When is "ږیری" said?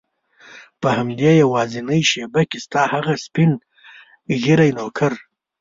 4.41-4.71